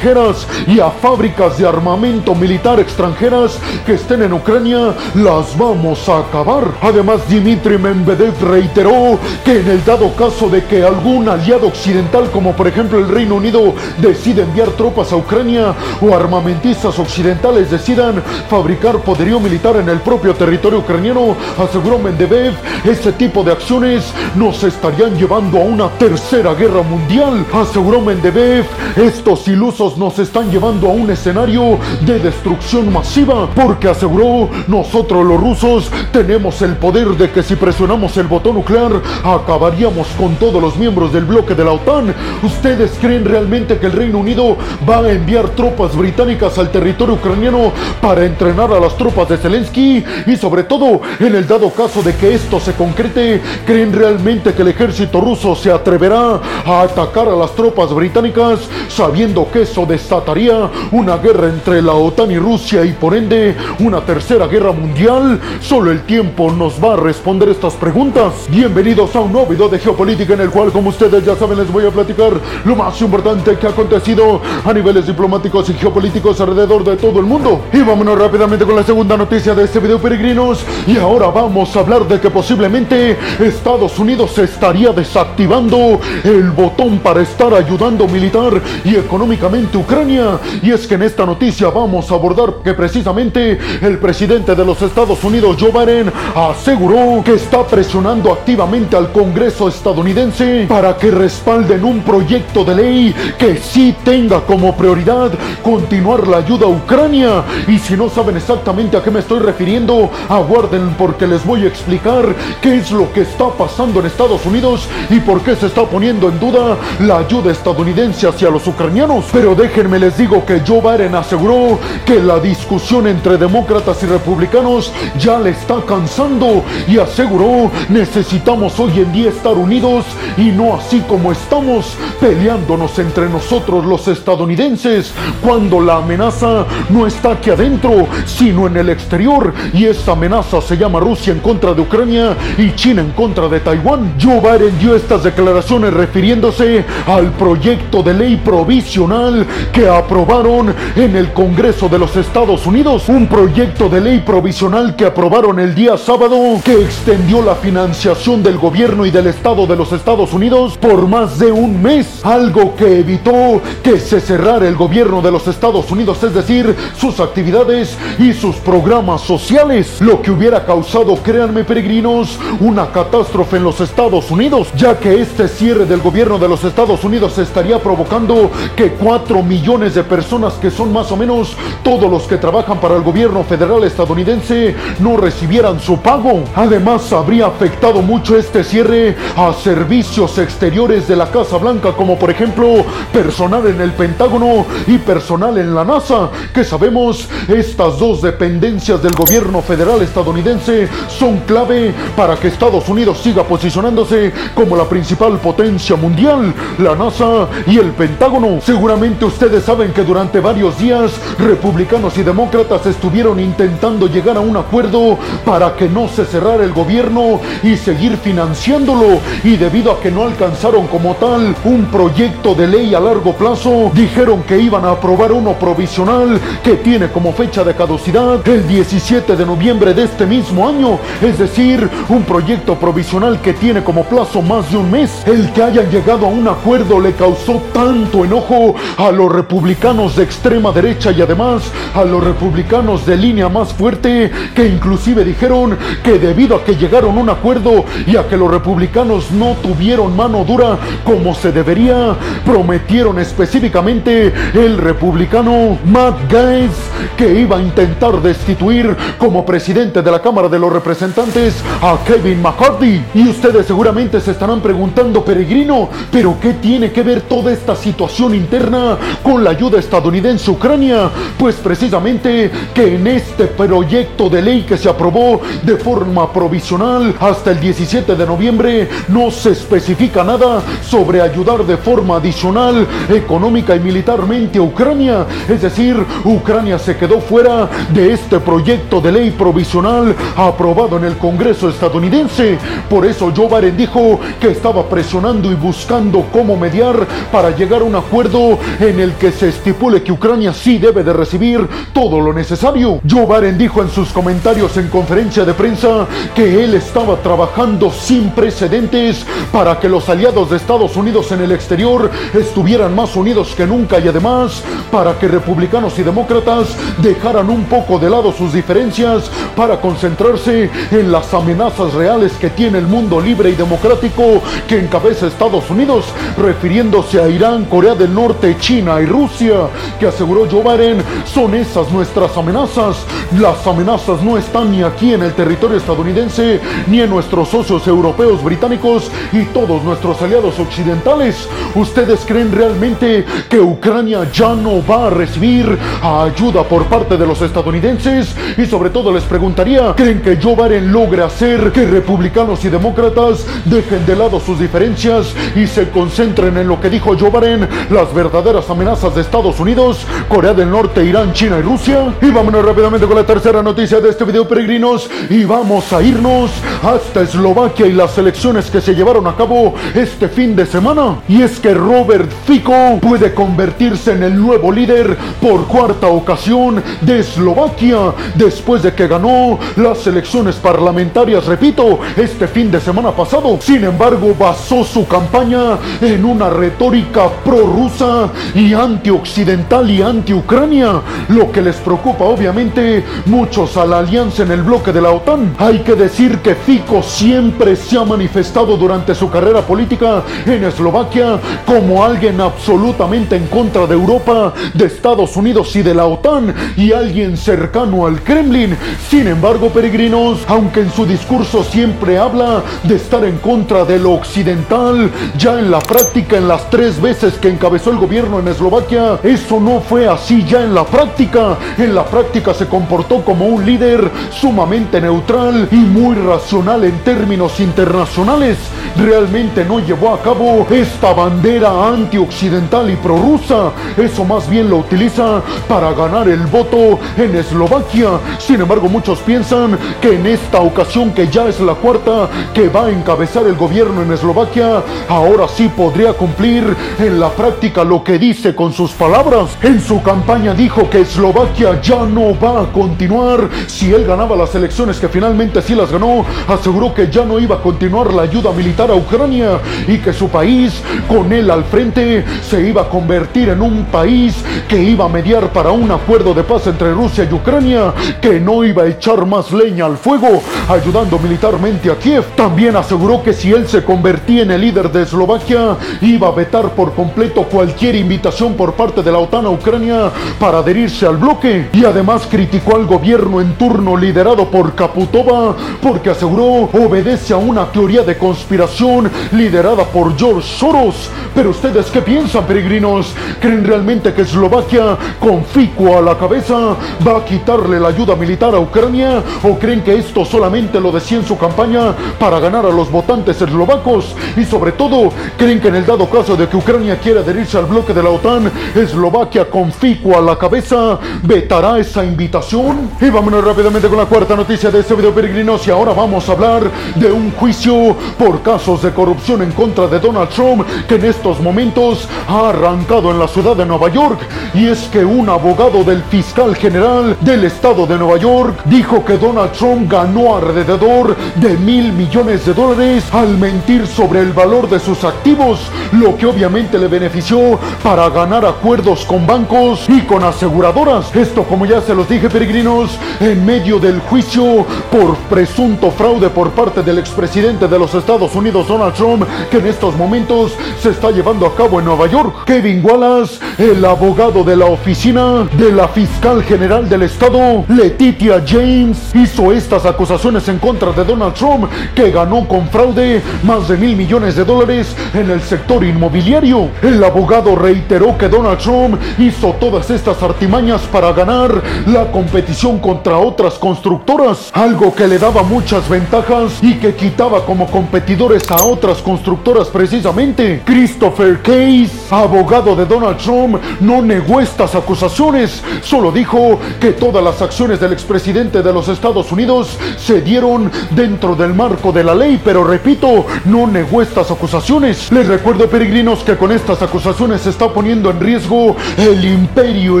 y 0.66 0.78
a 0.78 0.90
fábricas 0.90 1.56
de 1.56 1.66
armamento 1.66 2.34
militar 2.34 2.78
extranjeras 2.78 3.58
que 3.86 3.94
estén 3.94 4.22
en 4.22 4.34
Ucrania, 4.34 4.94
las 5.14 5.56
vamos 5.56 6.06
a 6.06 6.18
acabar. 6.18 6.64
Además, 6.82 7.26
Dmitry 7.30 7.78
Medvedev 7.78 8.34
reiteró 8.42 9.18
que 9.42 9.60
en 9.60 9.68
el 9.68 9.82
dado 9.86 10.14
caso 10.16 10.50
de 10.50 10.64
que 10.64 10.84
algún 10.84 11.30
aliado 11.30 11.68
occidental, 11.68 12.30
como 12.30 12.52
por 12.52 12.68
ejemplo 12.68 12.98
el 12.98 13.08
Reino 13.08 13.36
Unido, 13.36 13.72
decida 14.02 14.42
enviar 14.42 14.68
tropas 14.72 15.12
a 15.12 15.16
Ucrania 15.16 15.74
o 16.02 16.14
armamentistas 16.14 16.98
occidentales 16.98 17.70
decidan 17.70 18.22
fabricar 18.50 18.98
poderío 18.98 19.40
militar 19.40 19.76
en 19.76 19.88
el 19.88 20.00
propio 20.00 20.34
territorio 20.34 20.80
ucraniano, 20.80 21.34
aseguró 21.58 21.98
Medvedev, 21.98 22.54
este 22.84 23.12
tipo 23.12 23.42
de 23.42 23.52
acciones 23.52 24.12
nos 24.34 24.62
estarían 24.62 25.16
llevando 25.16 25.58
a 25.58 25.64
una 25.64 25.88
tercera 25.90 26.52
guerra 26.52 26.82
mundial. 26.82 27.46
Aseguró 27.52 28.00
Medvedev, 28.02 28.66
estos 28.96 29.48
ilusos 29.70 29.96
nos 29.96 30.18
están 30.18 30.50
llevando 30.50 30.88
a 30.88 30.92
un 30.92 31.08
escenario 31.10 31.78
de 32.00 32.18
destrucción 32.18 32.92
masiva, 32.92 33.48
porque 33.54 33.88
aseguró, 33.88 34.48
nosotros 34.66 35.24
los 35.24 35.40
rusos 35.40 35.90
tenemos 36.12 36.60
el 36.62 36.76
poder 36.76 37.08
de 37.10 37.30
que 37.30 37.42
si 37.42 37.54
presionamos 37.54 38.16
el 38.16 38.26
botón 38.26 38.56
nuclear, 38.56 38.90
acabaríamos 39.22 40.08
con 40.18 40.34
todos 40.36 40.60
los 40.60 40.76
miembros 40.76 41.12
del 41.12 41.24
bloque 41.24 41.54
de 41.54 41.64
la 41.64 41.72
OTAN. 41.72 42.12
¿Ustedes 42.42 42.98
creen 43.00 43.24
realmente 43.24 43.78
que 43.78 43.86
el 43.86 43.92
Reino 43.92 44.18
Unido 44.18 44.56
va 44.88 44.98
a 44.98 45.12
enviar 45.12 45.50
tropas 45.50 45.96
británicas 45.96 46.58
al 46.58 46.72
territorio 46.72 47.14
ucraniano 47.14 47.72
para 48.00 48.24
entrenar 48.24 48.72
a 48.72 48.80
las 48.80 48.96
tropas 48.96 49.28
de 49.28 49.36
Zelensky? 49.36 50.04
Y 50.26 50.36
sobre 50.36 50.64
todo, 50.64 51.00
en 51.20 51.36
el 51.36 51.46
dado 51.46 51.70
caso 51.70 52.02
de 52.02 52.14
que 52.16 52.34
esto 52.34 52.58
se 52.58 52.72
concrete, 52.72 53.40
¿creen 53.64 53.92
realmente 53.92 54.52
que 54.52 54.62
el 54.62 54.68
ejército 54.68 55.20
ruso 55.20 55.54
se 55.54 55.70
atreverá 55.70 56.40
a 56.66 56.82
atacar 56.82 57.28
a 57.28 57.36
las 57.36 57.54
tropas 57.54 57.94
británicas 57.94 58.60
sabiendo 58.88 59.48
que 59.50 59.59
eso 59.60 59.84
desataría 59.84 60.70
una 60.90 61.18
guerra 61.18 61.48
entre 61.48 61.82
la 61.82 61.92
OTAN 61.92 62.30
y 62.30 62.38
Rusia 62.38 62.84
y 62.84 62.92
por 62.92 63.14
ende 63.14 63.54
una 63.80 64.00
tercera 64.00 64.46
guerra 64.46 64.72
mundial? 64.72 65.38
Solo 65.60 65.90
el 65.90 66.02
tiempo 66.02 66.50
nos 66.50 66.82
va 66.82 66.94
a 66.94 66.96
responder 66.96 67.50
estas 67.50 67.74
preguntas. 67.74 68.32
Bienvenidos 68.48 69.14
a 69.14 69.20
un 69.20 69.32
nuevo 69.32 69.48
video 69.48 69.68
de 69.68 69.78
geopolítica 69.78 70.34
en 70.34 70.40
el 70.40 70.50
cual, 70.50 70.72
como 70.72 70.88
ustedes 70.88 71.24
ya 71.24 71.36
saben, 71.36 71.58
les 71.58 71.70
voy 71.70 71.84
a 71.84 71.90
platicar 71.90 72.32
lo 72.64 72.74
más 72.74 73.00
importante 73.02 73.56
que 73.56 73.66
ha 73.66 73.70
acontecido 73.70 74.40
a 74.64 74.72
niveles 74.72 75.06
diplomáticos 75.06 75.68
y 75.68 75.74
geopolíticos 75.74 76.40
alrededor 76.40 76.82
de 76.82 76.96
todo 76.96 77.20
el 77.20 77.26
mundo. 77.26 77.60
Y 77.72 77.80
vámonos 77.82 78.18
rápidamente 78.18 78.64
con 78.64 78.76
la 78.76 78.82
segunda 78.82 79.16
noticia 79.16 79.54
de 79.54 79.64
este 79.64 79.78
video, 79.78 79.98
peregrinos. 79.98 80.64
Y 80.86 80.96
ahora 80.96 81.26
vamos 81.28 81.76
a 81.76 81.80
hablar 81.80 82.08
de 82.08 82.18
que 82.18 82.30
posiblemente 82.30 83.18
Estados 83.38 83.98
Unidos 83.98 84.38
estaría 84.38 84.92
desactivando 84.92 86.00
el 86.24 86.50
botón 86.50 86.98
para 87.00 87.20
estar 87.20 87.52
ayudando 87.52 88.08
militar 88.08 88.60
y 88.84 88.96
económicamente 88.96 89.49
Ucrania. 89.78 90.38
Y 90.62 90.70
es 90.70 90.86
que 90.86 90.94
en 90.94 91.02
esta 91.02 91.26
noticia 91.26 91.68
vamos 91.70 92.10
a 92.10 92.14
abordar 92.14 92.56
que 92.62 92.74
precisamente 92.74 93.58
el 93.82 93.98
presidente 93.98 94.54
de 94.54 94.64
los 94.64 94.80
Estados 94.80 95.22
Unidos, 95.24 95.56
Joe 95.58 95.72
Biden, 95.72 96.12
aseguró 96.34 97.22
que 97.24 97.34
está 97.34 97.66
presionando 97.66 98.32
activamente 98.32 98.96
al 98.96 99.10
Congreso 99.10 99.68
estadounidense 99.68 100.66
para 100.68 100.96
que 100.96 101.10
respalden 101.10 101.84
un 101.84 102.00
proyecto 102.02 102.64
de 102.64 102.74
ley 102.74 103.14
que 103.38 103.56
sí 103.56 103.94
tenga 104.04 104.40
como 104.42 104.76
prioridad 104.76 105.32
continuar 105.62 106.28
la 106.28 106.38
ayuda 106.38 106.66
a 106.66 106.70
Ucrania. 106.70 107.42
Y 107.66 107.78
si 107.78 107.96
no 107.96 108.08
saben 108.08 108.36
exactamente 108.36 108.96
a 108.96 109.02
qué 109.02 109.10
me 109.10 109.20
estoy 109.20 109.40
refiriendo, 109.40 110.10
aguarden 110.28 110.94
porque 110.96 111.26
les 111.26 111.44
voy 111.44 111.64
a 111.64 111.68
explicar 111.68 112.34
qué 112.60 112.76
es 112.76 112.90
lo 112.92 113.12
que 113.12 113.22
está 113.22 113.48
pasando 113.48 114.00
en 114.00 114.06
Estados 114.06 114.46
Unidos 114.46 114.88
y 115.08 115.18
por 115.20 115.40
qué 115.40 115.56
se 115.56 115.66
está 115.66 115.84
poniendo 115.84 116.28
en 116.28 116.38
duda 116.38 116.76
la 117.00 117.18
ayuda 117.18 117.50
estadounidense 117.50 118.28
hacia 118.28 118.50
los 118.50 118.66
ucranianos 118.66 119.24
Pero 119.40 119.54
déjenme 119.54 119.98
les 119.98 120.18
digo 120.18 120.44
que 120.44 120.60
Joe 120.60 120.82
Biden 120.82 121.14
aseguró 121.14 121.78
que 122.04 122.22
la 122.22 122.38
discusión 122.40 123.06
entre 123.06 123.38
demócratas 123.38 124.02
y 124.02 124.06
republicanos 124.06 124.92
ya 125.18 125.38
le 125.38 125.48
está 125.48 125.76
cansando 125.88 126.62
y 126.86 126.98
aseguró 126.98 127.70
necesitamos 127.88 128.78
hoy 128.78 129.00
en 129.00 129.10
día 129.14 129.30
estar 129.30 129.54
unidos 129.54 130.04
y 130.36 130.50
no 130.50 130.74
así 130.74 131.00
como 131.08 131.32
estamos 131.32 131.96
peleándonos 132.20 132.98
entre 132.98 133.30
nosotros 133.30 133.86
los 133.86 134.08
estadounidenses 134.08 135.10
cuando 135.42 135.80
la 135.80 135.96
amenaza 135.96 136.66
no 136.90 137.06
está 137.06 137.32
aquí 137.32 137.48
adentro 137.48 138.08
sino 138.26 138.66
en 138.66 138.76
el 138.76 138.90
exterior 138.90 139.54
y 139.72 139.86
esta 139.86 140.12
amenaza 140.12 140.60
se 140.60 140.76
llama 140.76 141.00
Rusia 141.00 141.32
en 141.32 141.40
contra 141.40 141.72
de 141.72 141.80
Ucrania 141.80 142.36
y 142.58 142.74
China 142.74 143.00
en 143.00 143.12
contra 143.12 143.48
de 143.48 143.60
Taiwán. 143.60 144.16
Joe 144.20 144.38
Biden 144.38 144.78
dio 144.78 144.94
estas 144.94 145.24
declaraciones 145.24 145.94
refiriéndose 145.94 146.84
al 147.06 147.32
proyecto 147.32 148.02
de 148.02 148.12
ley 148.12 148.36
provisional 148.36 149.29
que 149.72 149.88
aprobaron 149.88 150.74
en 150.96 151.16
el 151.16 151.32
Congreso 151.32 151.88
de 151.88 151.98
los 151.98 152.16
Estados 152.16 152.66
Unidos. 152.66 153.08
Un 153.08 153.26
proyecto 153.26 153.88
de 153.88 154.00
ley 154.00 154.20
provisional 154.20 154.96
que 154.96 155.06
aprobaron 155.06 155.58
el 155.60 155.74
día 155.74 155.96
sábado 155.96 156.38
que 156.64 156.74
extendió 156.74 157.42
la 157.42 157.54
financiación 157.54 158.42
del 158.42 158.58
gobierno 158.58 159.06
y 159.06 159.10
del 159.10 159.26
Estado 159.26 159.66
de 159.66 159.76
los 159.76 159.92
Estados 159.92 160.32
Unidos 160.32 160.76
por 160.78 161.06
más 161.06 161.38
de 161.38 161.52
un 161.52 161.80
mes. 161.82 162.24
Algo 162.24 162.74
que 162.76 163.00
evitó 163.00 163.60
que 163.82 163.98
se 163.98 164.20
cerrara 164.20 164.66
el 164.66 164.76
gobierno 164.76 165.22
de 165.22 165.30
los 165.30 165.46
Estados 165.46 165.90
Unidos, 165.90 166.22
es 166.22 166.34
decir, 166.34 166.74
sus 166.96 167.20
actividades 167.20 167.96
y 168.18 168.32
sus 168.32 168.56
programas 168.56 169.22
sociales. 169.22 170.00
Lo 170.00 170.22
que 170.22 170.30
hubiera 170.30 170.64
causado, 170.64 171.16
créanme 171.16 171.64
peregrinos, 171.64 172.38
una 172.60 172.92
catástrofe 172.92 173.56
en 173.56 173.64
los 173.64 173.80
Estados 173.80 174.30
Unidos, 174.30 174.68
ya 174.76 174.98
que 174.98 175.20
este 175.20 175.48
cierre 175.48 175.86
del 175.86 176.00
gobierno 176.00 176.38
de 176.38 176.48
los 176.48 176.64
Estados 176.64 177.04
Unidos 177.04 177.38
estaría 177.38 177.78
provocando 177.78 178.50
que 178.76 178.92
4 179.20 179.42
millones 179.42 179.94
de 179.94 180.02
personas, 180.02 180.54
que 180.54 180.70
son 180.70 180.92
más 180.92 181.12
o 181.12 181.16
menos 181.16 181.54
todos 181.84 182.10
los 182.10 182.22
que 182.22 182.38
trabajan 182.38 182.78
para 182.80 182.96
el 182.96 183.02
gobierno 183.02 183.44
federal 183.44 183.84
estadounidense, 183.84 184.74
no 184.98 185.18
recibieran 185.18 185.78
su 185.78 185.98
pago. 185.98 186.42
Además, 186.54 187.12
habría 187.12 187.46
afectado 187.46 188.00
mucho 188.00 188.36
este 188.38 188.64
cierre 188.64 189.16
a 189.36 189.52
servicios 189.52 190.38
exteriores 190.38 191.06
de 191.06 191.16
la 191.16 191.30
Casa 191.30 191.58
Blanca, 191.58 191.92
como 191.92 192.18
por 192.18 192.30
ejemplo 192.30 192.84
personal 193.12 193.66
en 193.66 193.80
el 193.82 193.92
Pentágono 193.92 194.64
y 194.86 194.96
personal 194.96 195.58
en 195.58 195.74
la 195.74 195.84
NASA, 195.84 196.30
que 196.54 196.64
sabemos 196.64 197.28
estas 197.48 197.98
dos 197.98 198.22
dependencias 198.22 199.02
del 199.02 199.12
gobierno 199.12 199.60
federal 199.60 200.00
estadounidense 200.00 200.88
son 201.08 201.40
clave 201.40 201.92
para 202.16 202.36
que 202.36 202.48
Estados 202.48 202.88
Unidos 202.88 203.18
siga 203.22 203.44
posicionándose 203.44 204.32
como 204.54 204.76
la 204.76 204.88
principal 204.88 205.38
potencia 205.38 205.96
mundial, 205.96 206.54
la 206.78 206.94
NASA 206.94 207.48
y 207.66 207.76
el 207.76 207.90
Pentágono. 207.90 208.60
Seguramente 208.62 209.09
ustedes 209.22 209.64
saben 209.64 209.92
que 209.92 210.02
durante 210.02 210.40
varios 210.40 210.78
días 210.78 211.12
republicanos 211.38 212.16
y 212.18 212.22
demócratas 212.22 212.86
estuvieron 212.86 213.40
intentando 213.40 214.06
llegar 214.06 214.36
a 214.36 214.40
un 214.40 214.56
acuerdo 214.56 215.18
para 215.44 215.74
que 215.74 215.88
no 215.88 216.08
se 216.08 216.24
cerrara 216.24 216.64
el 216.64 216.72
gobierno 216.72 217.40
y 217.62 217.76
seguir 217.76 218.16
financiándolo 218.16 219.20
y 219.44 219.56
debido 219.56 219.92
a 219.92 220.00
que 220.00 220.10
no 220.10 220.24
alcanzaron 220.24 220.86
como 220.86 221.14
tal 221.16 221.54
un 221.64 221.86
proyecto 221.86 222.54
de 222.54 222.66
ley 222.66 222.94
a 222.94 223.00
largo 223.00 223.34
plazo, 223.34 223.90
dijeron 223.94 224.42
que 224.42 224.58
iban 224.58 224.84
a 224.84 224.92
aprobar 224.92 225.32
uno 225.32 225.54
provisional 225.54 226.40
que 226.62 226.76
tiene 226.76 227.08
como 227.10 227.32
fecha 227.32 227.64
de 227.64 227.74
caducidad 227.74 228.46
el 228.48 228.66
17 228.66 229.36
de 229.36 229.46
noviembre 229.46 229.92
de 229.94 230.04
este 230.04 230.26
mismo 230.26 230.68
año, 230.68 230.98
es 231.20 231.38
decir, 231.38 231.88
un 232.08 232.22
proyecto 232.22 232.76
provisional 232.76 233.40
que 233.40 233.52
tiene 233.54 233.82
como 233.82 234.04
plazo 234.04 234.42
más 234.42 234.70
de 234.70 234.78
un 234.78 234.90
mes. 234.90 235.22
El 235.26 235.52
que 235.52 235.62
hayan 235.62 235.90
llegado 235.90 236.26
a 236.26 236.28
un 236.28 236.46
acuerdo 236.48 237.00
le 237.00 237.12
causó 237.12 237.62
tanto 237.72 238.24
enojo 238.24 238.74
a 238.96 239.10
los 239.10 239.32
republicanos 239.32 240.16
de 240.16 240.24
extrema 240.24 240.72
derecha 240.72 241.10
y 241.10 241.20
además 241.22 241.70
a 241.94 242.04
los 242.04 242.22
republicanos 242.22 243.06
de 243.06 243.16
línea 243.16 243.48
más 243.48 243.72
fuerte 243.72 244.30
que 244.54 244.66
inclusive 244.66 245.24
dijeron 245.24 245.76
que 246.02 246.18
debido 246.18 246.56
a 246.56 246.64
que 246.64 246.76
llegaron 246.76 247.16
a 247.16 247.20
un 247.20 247.30
acuerdo 247.30 247.84
y 248.06 248.16
a 248.16 248.28
que 248.28 248.36
los 248.36 248.50
republicanos 248.50 249.30
no 249.30 249.56
tuvieron 249.62 250.16
mano 250.16 250.44
dura 250.44 250.78
como 251.04 251.34
se 251.34 251.52
debería, 251.52 252.14
prometieron 252.44 253.18
específicamente 253.18 254.32
el 254.54 254.78
republicano 254.78 255.78
Matt 255.84 256.30
Gaetz 256.30 256.76
que 257.16 257.40
iba 257.40 257.56
a 257.56 257.62
intentar 257.62 258.20
destituir 258.20 258.96
como 259.18 259.44
presidente 259.44 260.02
de 260.02 260.10
la 260.10 260.20
Cámara 260.20 260.48
de 260.48 260.58
los 260.58 260.72
Representantes 260.72 261.62
a 261.82 261.98
Kevin 262.06 262.42
McCarthy. 262.42 263.02
Y 263.14 263.28
ustedes 263.28 263.66
seguramente 263.66 264.20
se 264.20 264.32
estarán 264.32 264.60
preguntando, 264.60 265.24
peregrino, 265.24 265.88
pero 266.10 266.36
¿qué 266.40 266.54
tiene 266.54 266.92
que 266.92 267.02
ver 267.02 267.22
toda 267.22 267.52
esta 267.52 267.76
situación 267.76 268.34
interna 268.34 268.79
con 269.22 269.44
la 269.44 269.50
ayuda 269.50 269.78
estadounidense 269.78 270.50
Ucrania? 270.50 271.10
Pues 271.38 271.56
precisamente 271.56 272.50
que 272.74 272.94
en 272.96 273.06
este 273.06 273.46
proyecto 273.46 274.28
de 274.28 274.42
ley 274.42 274.62
que 274.62 274.76
se 274.76 274.88
aprobó 274.88 275.40
de 275.62 275.76
forma 275.76 276.32
provisional 276.32 277.14
hasta 277.20 277.50
el 277.50 277.60
17 277.60 278.14
de 278.14 278.26
noviembre 278.26 278.88
no 279.08 279.30
se 279.30 279.50
especifica 279.50 280.24
nada 280.24 280.62
sobre 280.82 281.20
ayudar 281.20 281.64
de 281.64 281.76
forma 281.76 282.16
adicional 282.16 282.86
económica 283.08 283.74
y 283.74 283.80
militarmente 283.80 284.58
a 284.58 284.62
Ucrania. 284.62 285.26
Es 285.48 285.62
decir, 285.62 285.96
Ucrania 286.24 286.78
se 286.78 286.96
quedó 286.96 287.20
fuera 287.20 287.68
de 287.92 288.12
este 288.12 288.38
proyecto 288.40 289.00
de 289.00 289.12
ley 289.12 289.30
provisional 289.30 290.14
aprobado 290.36 290.96
en 290.96 291.04
el 291.04 291.16
Congreso 291.16 291.68
estadounidense. 291.68 292.58
Por 292.88 293.06
eso 293.06 293.32
Joe 293.34 293.48
Biden 293.48 293.76
dijo 293.76 294.20
que 294.40 294.48
estaba 294.48 294.88
presionando 294.88 295.50
y 295.50 295.54
buscando 295.54 296.24
cómo 296.32 296.56
mediar 296.56 297.06
para 297.30 297.50
llegar 297.50 297.82
a 297.82 297.84
un 297.84 297.94
acuerdo 297.94 298.58
en 298.78 299.00
el 299.00 299.14
que 299.14 299.32
se 299.32 299.48
estipule 299.48 300.02
que 300.02 300.12
Ucrania 300.12 300.52
sí 300.52 300.78
debe 300.78 301.02
de 301.02 301.12
recibir 301.12 301.66
todo 301.92 302.20
lo 302.20 302.32
necesario. 302.32 303.00
Joe 303.08 303.26
Biden 303.26 303.58
dijo 303.58 303.82
en 303.82 303.90
sus 303.90 304.10
comentarios 304.10 304.76
en 304.76 304.88
conferencia 304.88 305.44
de 305.44 305.54
prensa 305.54 306.06
que 306.34 306.62
él 306.62 306.74
estaba 306.74 307.16
trabajando 307.16 307.90
sin 307.90 308.30
precedentes 308.30 309.24
para 309.52 309.78
que 309.78 309.88
los 309.88 310.08
aliados 310.08 310.50
de 310.50 310.56
Estados 310.56 310.96
Unidos 310.96 311.32
en 311.32 311.40
el 311.40 311.52
exterior 311.52 312.10
estuvieran 312.34 312.94
más 312.94 313.16
unidos 313.16 313.54
que 313.56 313.66
nunca 313.66 313.98
y 313.98 314.08
además 314.08 314.62
para 314.90 315.18
que 315.18 315.28
republicanos 315.28 315.98
y 315.98 316.02
demócratas 316.02 316.76
dejaran 316.98 317.50
un 317.50 317.64
poco 317.64 317.98
de 317.98 318.10
lado 318.10 318.32
sus 318.32 318.52
diferencias 318.52 319.30
para 319.56 319.80
concentrarse 319.80 320.70
en 320.90 321.12
las 321.12 321.32
amenazas 321.34 321.94
reales 321.94 322.32
que 322.32 322.50
tiene 322.50 322.78
el 322.78 322.86
mundo 322.86 323.20
libre 323.20 323.50
y 323.50 323.54
democrático 323.54 324.42
que 324.68 324.78
encabeza 324.78 325.26
Estados 325.26 325.70
Unidos, 325.70 326.06
refiriéndose 326.36 327.20
a 327.20 327.28
Irán, 327.28 327.64
Corea 327.64 327.94
del 327.94 328.14
Norte, 328.14 328.56
China 328.60 329.00
y 329.00 329.06
Rusia, 329.06 329.68
que 329.98 330.06
aseguró 330.06 330.46
Joe 330.50 330.62
Biden, 330.62 331.02
son 331.24 331.54
esas 331.54 331.90
nuestras 331.90 332.36
amenazas. 332.36 333.04
Las 333.38 333.66
amenazas 333.66 334.22
no 334.22 334.36
están 334.38 334.70
ni 334.70 334.82
aquí 334.82 335.14
en 335.14 335.22
el 335.22 335.32
territorio 335.32 335.76
estadounidense, 335.76 336.60
ni 336.86 337.00
en 337.00 337.10
nuestros 337.10 337.48
socios 337.48 337.86
europeos, 337.86 338.42
británicos 338.44 339.10
y 339.32 339.44
todos 339.46 339.82
nuestros 339.82 340.20
aliados 340.22 340.58
occidentales. 340.58 341.48
¿Ustedes 341.74 342.20
creen 342.26 342.52
realmente 342.52 343.24
que 343.48 343.60
Ucrania 343.60 344.30
ya 344.32 344.54
no 344.54 344.84
va 344.84 345.06
a 345.06 345.10
recibir 345.10 345.78
ayuda 346.02 346.62
por 346.64 346.84
parte 346.84 347.16
de 347.16 347.26
los 347.26 347.40
estadounidenses? 347.42 348.34
Y 348.56 348.66
sobre 348.66 348.90
todo 348.90 349.12
les 349.12 349.24
preguntaría, 349.24 349.94
¿creen 349.96 350.20
que 350.20 350.38
Joe 350.40 350.54
Biden 350.54 350.92
logre 350.92 351.22
hacer 351.22 351.72
que 351.72 351.86
republicanos 351.86 352.64
y 352.64 352.68
demócratas 352.68 353.46
dejen 353.64 354.04
de 354.06 354.16
lado 354.16 354.40
sus 354.40 354.58
diferencias 354.58 355.34
y 355.56 355.66
se 355.66 355.88
concentren 355.90 356.56
en 356.56 356.68
lo 356.68 356.80
que 356.80 356.90
dijo 356.90 357.16
Joe 357.18 357.30
Biden, 357.30 357.68
las 357.90 358.12
verdaderas 358.50 358.70
amenazas 358.70 359.14
de 359.14 359.20
Estados 359.20 359.60
Unidos, 359.60 360.04
Corea 360.28 360.52
del 360.52 360.70
Norte, 360.70 361.04
Irán, 361.04 361.32
China 361.32 361.58
y 361.58 361.62
Rusia? 361.62 362.12
Y 362.20 362.30
vámonos 362.30 362.64
rápidamente 362.64 363.06
con 363.06 363.14
la 363.14 363.24
tercera 363.24 363.62
noticia 363.62 364.00
de 364.00 364.10
este 364.10 364.24
video, 364.24 364.48
peregrinos, 364.48 365.08
y 365.28 365.44
vamos 365.44 365.92
a 365.92 366.02
irnos 366.02 366.50
hasta 366.82 367.20
Eslovaquia 367.20 367.86
y 367.86 367.92
las 367.92 368.18
elecciones 368.18 368.68
que 368.68 368.80
se 368.80 368.94
llevaron 368.94 369.28
a 369.28 369.36
cabo 369.36 369.74
este 369.94 370.28
fin 370.28 370.56
de 370.56 370.66
semana. 370.66 371.20
Y 371.28 371.42
es 371.42 371.60
que 371.60 371.74
Robert 371.74 372.28
Fico 372.44 372.98
puede 373.00 373.32
convertirse 373.34 374.12
en 374.12 374.24
el 374.24 374.36
nuevo 374.36 374.72
líder 374.72 375.16
por 375.40 375.68
cuarta 375.68 376.08
ocasión 376.08 376.82
de 377.02 377.20
Eslovaquia 377.20 378.14
después 378.34 378.82
de 378.82 378.92
que 378.94 379.06
ganó 379.06 379.60
las 379.76 380.04
elecciones 380.08 380.56
parlamentarias, 380.56 381.46
repito, 381.46 382.00
este 382.16 382.48
fin 382.48 382.68
de 382.68 382.80
semana 382.80 383.12
pasado. 383.12 383.58
Sin 383.60 383.84
embargo, 383.84 384.34
basó 384.36 384.82
su 384.82 385.06
campaña 385.06 385.78
en 386.00 386.24
una 386.24 386.50
retórica 386.50 387.28
prorrusa 387.44 388.30
y 388.54 388.74
antioccidental 388.74 389.90
y 389.90 390.02
anti-Ucrania, 390.02 391.00
lo 391.28 391.50
que 391.52 391.62
les 391.62 391.76
preocupa 391.76 392.24
obviamente 392.24 393.04
muchos 393.26 393.76
a 393.76 393.86
la 393.86 393.98
alianza 393.98 394.42
en 394.42 394.52
el 394.52 394.62
bloque 394.62 394.92
de 394.92 395.00
la 395.00 395.10
OTAN. 395.10 395.54
Hay 395.58 395.80
que 395.80 395.94
decir 395.94 396.38
que 396.38 396.54
Fico 396.54 397.02
siempre 397.02 397.76
se 397.76 397.98
ha 397.98 398.04
manifestado 398.04 398.76
durante 398.76 399.14
su 399.14 399.30
carrera 399.30 399.62
política 399.62 400.22
en 400.46 400.64
Eslovaquia 400.64 401.38
como 401.66 402.04
alguien 402.04 402.40
absolutamente 402.40 403.36
en 403.36 403.46
contra 403.46 403.86
de 403.86 403.94
Europa, 403.94 404.52
de 404.74 404.86
Estados 404.86 405.36
Unidos 405.36 405.74
y 405.76 405.82
de 405.82 405.94
la 405.94 406.06
OTAN 406.06 406.54
y 406.76 406.92
alguien 406.92 407.36
cercano 407.36 408.06
al 408.06 408.22
Kremlin. 408.22 408.76
Sin 409.08 409.26
embargo, 409.26 409.70
peregrinos, 409.70 410.38
aunque 410.48 410.80
en 410.80 410.92
su 410.92 411.06
discurso 411.06 411.64
siempre 411.64 412.18
habla 412.18 412.62
de 412.84 412.96
estar 412.96 413.24
en 413.24 413.38
contra 413.38 413.84
de 413.84 413.98
lo 413.98 414.12
occidental, 414.12 415.10
ya 415.38 415.58
en 415.58 415.70
la 415.70 415.80
práctica, 415.80 416.36
en 416.36 416.48
las 416.48 416.68
tres 416.70 417.00
veces 417.00 417.34
que 417.34 417.48
encabezó 417.48 417.90
el 417.90 417.98
gobierno 417.98 418.29
en 418.38 418.48
Eslovaquia, 418.48 419.18
eso 419.22 419.58
no 419.60 419.80
fue 419.80 420.06
así 420.06 420.44
ya 420.44 420.62
en 420.62 420.74
la 420.74 420.84
práctica. 420.84 421.56
En 421.76 421.94
la 421.94 422.04
práctica 422.04 422.54
se 422.54 422.66
comportó 422.66 423.24
como 423.24 423.46
un 423.46 423.66
líder 423.66 424.10
sumamente 424.30 425.00
neutral 425.00 425.68
y 425.70 425.76
muy 425.76 426.14
racional 426.14 426.84
en 426.84 426.98
términos 427.00 427.58
internacionales. 427.60 428.58
Realmente 428.96 429.64
no 429.64 429.80
llevó 429.80 430.14
a 430.14 430.20
cabo 430.22 430.66
esta 430.70 431.12
bandera 431.12 431.88
antioccidental 431.88 432.90
y 432.90 432.96
prorrusa. 432.96 433.72
Eso 433.96 434.24
más 434.24 434.48
bien 434.48 434.70
lo 434.70 434.78
utiliza 434.78 435.42
para 435.68 435.92
ganar 435.92 436.28
el 436.28 436.46
voto 436.46 436.98
en 437.16 437.34
Eslovaquia. 437.34 438.10
Sin 438.38 438.60
embargo, 438.60 438.88
muchos 438.88 439.18
piensan 439.20 439.78
que 440.00 440.14
en 440.14 440.26
esta 440.26 440.60
ocasión, 440.60 441.10
que 441.12 441.28
ya 441.28 441.48
es 441.48 441.60
la 441.60 441.74
cuarta 441.74 442.28
que 442.54 442.68
va 442.68 442.86
a 442.86 442.90
encabezar 442.90 443.46
el 443.46 443.56
gobierno 443.56 444.02
en 444.02 444.12
Eslovaquia, 444.12 444.82
ahora 445.08 445.48
sí 445.48 445.68
podría 445.68 446.12
cumplir 446.12 446.76
en 446.98 447.18
la 447.18 447.30
práctica 447.30 447.82
lo 447.84 448.04
que 448.04 448.18
dice 448.20 448.54
con 448.54 448.72
sus 448.72 448.92
palabras. 448.92 449.56
En 449.62 449.80
su 449.80 450.02
campaña 450.02 450.52
dijo 450.54 450.88
que 450.90 451.00
Eslovaquia 451.00 451.80
ya 451.80 452.04
no 452.04 452.38
va 452.38 452.62
a 452.62 452.66
continuar 452.66 453.48
si 453.66 453.92
él 453.92 454.04
ganaba 454.04 454.36
las 454.36 454.54
elecciones 454.54 454.98
que 455.00 455.08
finalmente 455.08 455.62
sí 455.62 455.74
las 455.74 455.90
ganó. 455.90 456.24
Aseguró 456.46 456.92
que 456.94 457.10
ya 457.10 457.24
no 457.24 457.38
iba 457.40 457.56
a 457.56 457.62
continuar 457.62 458.12
la 458.12 458.22
ayuda 458.22 458.52
militar 458.52 458.90
a 458.90 458.94
Ucrania 458.94 459.58
y 459.88 459.98
que 459.98 460.12
su 460.12 460.28
país, 460.28 460.82
con 461.08 461.32
él 461.32 461.50
al 461.50 461.64
frente, 461.64 462.24
se 462.48 462.60
iba 462.68 462.82
a 462.82 462.88
convertir 462.88 463.48
en 463.48 463.62
un 463.62 463.86
país 463.86 464.36
que 464.68 464.80
iba 464.82 465.06
a 465.06 465.08
mediar 465.08 465.50
para 465.52 465.70
un 465.70 465.90
acuerdo 465.90 466.34
de 466.34 466.44
paz 466.44 466.66
entre 466.66 466.92
Rusia 466.92 467.26
y 467.28 467.34
Ucrania, 467.34 467.94
que 468.20 468.38
no 468.38 468.62
iba 468.64 468.82
a 468.82 468.88
echar 468.88 469.24
más 469.24 469.50
leña 469.50 469.86
al 469.86 469.96
fuego, 469.96 470.42
ayudando 470.68 471.18
militarmente 471.18 471.90
a 471.90 471.96
Kiev. 471.96 472.24
También 472.36 472.76
aseguró 472.76 473.22
que 473.22 473.32
si 473.32 473.50
él 473.50 473.66
se 473.66 473.82
convertía 473.82 474.42
en 474.42 474.50
el 474.50 474.60
líder 474.60 474.92
de 474.92 475.04
Eslovaquia, 475.04 475.76
iba 476.02 476.28
a 476.28 476.32
vetar 476.32 476.70
por 476.74 476.94
completo 476.94 477.44
cualquier 477.44 477.96
invitación 478.10 478.54
por 478.54 478.72
parte 478.72 479.04
de 479.04 479.12
la 479.12 479.18
OTAN 479.18 479.46
a 479.46 479.50
Ucrania 479.50 480.10
para 480.40 480.58
adherirse 480.58 481.06
al 481.06 481.16
bloque. 481.16 481.68
Y 481.72 481.84
además 481.84 482.26
criticó 482.28 482.74
al 482.74 482.84
gobierno 482.84 483.40
en 483.40 483.54
turno 483.54 483.96
liderado 483.96 484.50
por 484.50 484.74
Kaputova 484.74 485.54
porque 485.80 486.10
aseguró 486.10 486.68
obedece 486.72 487.32
a 487.32 487.36
una 487.36 487.66
teoría 487.66 488.02
de 488.02 488.18
conspiración 488.18 489.08
liderada 489.30 489.84
por 489.84 490.18
George 490.18 490.42
Soros. 490.42 491.08
Pero 491.32 491.50
ustedes 491.50 491.86
qué 491.86 492.02
piensan, 492.02 492.46
peregrinos? 492.46 493.14
¿Creen 493.40 493.64
realmente 493.64 494.12
que 494.12 494.22
Eslovaquia, 494.22 494.98
con 495.20 495.44
Fico 495.44 495.96
a 495.96 496.02
la 496.02 496.18
cabeza, 496.18 496.74
va 497.06 497.18
a 497.18 497.24
quitarle 497.24 497.78
la 497.78 497.88
ayuda 497.88 498.16
militar 498.16 498.56
a 498.56 498.58
Ucrania? 498.58 499.22
¿O 499.44 499.56
creen 499.56 499.82
que 499.82 499.96
esto 499.96 500.24
solamente 500.24 500.80
lo 500.80 500.90
decía 500.90 501.18
en 501.18 501.24
su 501.24 501.38
campaña 501.38 501.94
para 502.18 502.40
ganar 502.40 502.66
a 502.66 502.70
los 502.70 502.90
votantes 502.90 503.40
eslovacos? 503.40 504.16
Y 504.36 504.44
sobre 504.44 504.72
todo, 504.72 505.12
¿creen 505.38 505.60
que 505.60 505.68
en 505.68 505.76
el 505.76 505.86
dado 505.86 506.10
caso 506.10 506.34
de 506.34 506.48
que 506.48 506.56
Ucrania 506.56 506.98
quiera 506.98 507.20
adherirse 507.20 507.56
al 507.56 507.66
bloque 507.66 507.89
de 507.94 508.02
la 508.02 508.10
OTAN, 508.10 508.50
Eslovaquia 508.74 509.48
con 509.50 509.72
Fico 509.72 510.16
a 510.16 510.20
la 510.20 510.36
cabeza 510.36 510.98
vetará 511.22 511.78
esa 511.78 512.04
invitación? 512.04 512.90
Y 513.00 513.10
vámonos 513.10 513.44
rápidamente 513.44 513.88
con 513.88 513.98
la 513.98 514.06
cuarta 514.06 514.36
noticia 514.36 514.70
de 514.70 514.80
este 514.80 514.94
video, 514.94 515.14
peregrinos. 515.14 515.66
Y 515.66 515.70
ahora 515.70 515.92
vamos 515.92 516.28
a 516.28 516.32
hablar 516.32 516.70
de 516.94 517.10
un 517.10 517.30
juicio 517.32 517.96
por 518.18 518.42
casos 518.42 518.82
de 518.82 518.92
corrupción 518.92 519.42
en 519.42 519.52
contra 519.52 519.86
de 519.86 519.98
Donald 519.98 520.30
Trump 520.30 520.66
que 520.88 520.96
en 520.96 521.04
estos 521.04 521.40
momentos 521.40 522.08
ha 522.28 522.50
arrancado 522.50 523.10
en 523.10 523.18
la 523.18 523.28
ciudad 523.28 523.56
de 523.56 523.66
Nueva 523.66 523.88
York. 523.88 524.20
Y 524.54 524.66
es 524.66 524.88
que 524.92 525.04
un 525.04 525.28
abogado 525.28 525.84
del 525.84 526.02
fiscal 526.04 526.54
general 526.56 527.16
del 527.20 527.44
estado 527.44 527.86
de 527.86 527.98
Nueva 527.98 528.18
York 528.18 528.62
dijo 528.66 529.04
que 529.04 529.18
Donald 529.18 529.52
Trump 529.52 529.90
ganó 529.90 530.36
alrededor 530.36 531.16
de 531.36 531.56
mil 531.56 531.92
millones 531.92 532.46
de 532.46 532.54
dólares 532.54 533.04
al 533.12 533.36
mentir 533.38 533.86
sobre 533.86 534.20
el 534.20 534.32
valor 534.32 534.68
de 534.68 534.78
sus 534.78 535.04
activos, 535.04 535.70
lo 535.92 536.16
que 536.16 536.26
obviamente 536.26 536.78
le 536.78 536.88
benefició 536.88 537.58
para 537.82 538.08
ganar 538.10 538.44
acuerdos 538.44 539.04
con 539.04 539.26
bancos 539.26 539.86
y 539.88 540.00
con 540.02 540.22
aseguradoras. 540.22 541.14
Esto, 541.14 541.44
como 541.44 541.66
ya 541.66 541.80
se 541.80 541.94
los 541.94 542.08
dije, 542.08 542.28
peregrinos, 542.28 542.98
en 543.20 543.44
medio 543.44 543.78
del 543.78 544.00
juicio 544.00 544.66
por 544.90 545.16
presunto 545.28 545.90
fraude 545.90 546.28
por 546.30 546.50
parte 546.50 546.82
del 546.82 546.98
expresidente 546.98 547.68
de 547.68 547.78
los 547.78 547.94
Estados 547.94 548.34
Unidos, 548.34 548.68
Donald 548.68 548.94
Trump, 548.94 549.24
que 549.50 549.58
en 549.58 549.66
estos 549.66 549.96
momentos 549.96 550.52
se 550.80 550.90
está 550.90 551.10
llevando 551.10 551.46
a 551.46 551.54
cabo 551.54 551.78
en 551.78 551.86
Nueva 551.86 552.06
York. 552.06 552.44
Kevin 552.44 552.84
Wallace, 552.84 553.38
el 553.58 553.84
abogado 553.84 554.44
de 554.44 554.56
la 554.56 554.66
oficina 554.66 555.48
de 555.56 555.72
la 555.72 555.88
fiscal 555.88 556.42
general 556.42 556.88
del 556.88 557.02
estado, 557.02 557.64
Letitia 557.68 558.42
James, 558.46 559.14
hizo 559.14 559.52
estas 559.52 559.86
acusaciones 559.86 560.46
en 560.48 560.58
contra 560.58 560.92
de 560.92 561.04
Donald 561.04 561.34
Trump, 561.34 561.70
que 561.94 562.10
ganó 562.10 562.46
con 562.46 562.68
fraude 562.68 563.22
más 563.42 563.68
de 563.68 563.76
mil 563.76 563.96
millones 563.96 564.36
de 564.36 564.44
dólares 564.44 564.94
en 565.14 565.30
el 565.30 565.40
sector 565.40 565.84
inmobiliario. 565.84 566.68
El 566.82 567.02
abogado 567.02 567.56
reiteró 567.70 568.18
que 568.18 568.28
Donald 568.28 568.58
Trump 568.58 569.00
hizo 569.16 569.52
todas 569.60 569.88
estas 569.90 570.20
artimañas 570.24 570.80
para 570.90 571.12
ganar 571.12 571.62
la 571.86 572.10
competición 572.10 572.80
contra 572.80 573.16
otras 573.18 573.54
constructoras, 573.54 574.50
algo 574.52 574.92
que 574.92 575.06
le 575.06 575.18
daba 575.18 575.44
muchas 575.44 575.88
ventajas 575.88 576.58
y 576.62 576.74
que 576.74 576.94
quitaba 576.94 577.46
como 577.46 577.70
competidores 577.70 578.50
a 578.50 578.64
otras 578.64 578.98
constructoras 578.98 579.68
precisamente. 579.68 580.62
Christopher 580.64 581.40
Case, 581.42 581.92
abogado 582.10 582.74
de 582.74 582.86
Donald 582.86 583.18
Trump, 583.18 583.62
no 583.78 584.02
negó 584.02 584.40
estas 584.40 584.74
acusaciones, 584.74 585.62
solo 585.80 586.10
dijo 586.10 586.58
que 586.80 586.90
todas 586.90 587.22
las 587.22 587.40
acciones 587.40 587.78
del 587.78 587.92
expresidente 587.92 588.64
de 588.64 588.72
los 588.72 588.88
Estados 588.88 589.30
Unidos 589.30 589.78
se 589.96 590.22
dieron 590.22 590.72
dentro 590.90 591.36
del 591.36 591.54
marco 591.54 591.92
de 591.92 592.02
la 592.02 592.16
ley, 592.16 592.40
pero 592.44 592.64
repito, 592.64 593.26
no 593.44 593.68
negó 593.68 594.02
estas 594.02 594.28
acusaciones. 594.32 595.12
Les 595.12 595.28
recuerdo, 595.28 595.70
peregrinos, 595.70 596.24
que 596.24 596.36
con 596.36 596.50
estas 596.50 596.82
acusaciones 596.82 597.46
está 597.60 597.74
poniendo 597.74 598.10
en 598.10 598.18
riesgo 598.18 598.74
el 598.96 599.22
imperio 599.22 600.00